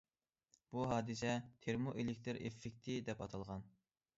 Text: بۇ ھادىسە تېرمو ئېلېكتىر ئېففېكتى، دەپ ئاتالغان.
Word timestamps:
بۇ 0.71 0.85
ھادىسە 0.91 1.35
تېرمو 1.65 1.93
ئېلېكتىر 1.99 2.41
ئېففېكتى، 2.47 2.97
دەپ 3.11 3.25
ئاتالغان. 3.27 3.67